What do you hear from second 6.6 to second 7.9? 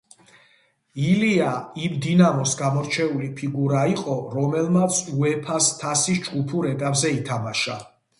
ეტაპზე ითამაშა.